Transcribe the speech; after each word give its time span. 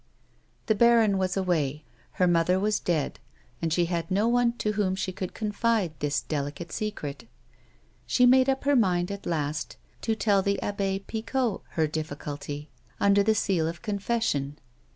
The 0.65 0.73
baron 0.73 1.19
was 1.19 1.37
away, 1.37 1.83
her 2.13 2.25
mother 2.25 2.59
was 2.59 2.79
dead, 2.79 3.19
and 3.61 3.71
she 3.71 3.85
had 3.85 4.09
no 4.09 4.27
one 4.27 4.53
to 4.53 4.71
whom 4.71 4.95
she 4.95 5.11
could 5.11 5.35
confide 5.35 5.91
this 5.99 6.21
delicate 6.23 6.71
secret. 6.71 7.27
She 8.07 8.25
made 8.25 8.49
up 8.49 8.65
lier 8.65 8.75
mind, 8.75 9.11
at 9.11 9.27
last, 9.27 9.77
to 10.01 10.15
tell 10.15 10.41
the 10.41 10.59
Abbe 10.59 11.03
Picot 11.05 11.61
her 11.73 11.87
difiiculty, 11.87 12.69
under 12.99 13.21
the 13.21 13.35
seal 13.35 13.67
of 13.67 13.83
confession. 13.83 14.57